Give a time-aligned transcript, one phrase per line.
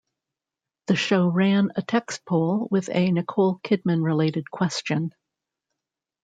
[0.87, 5.13] The show ran a text poll with a Nicole Kidman related question.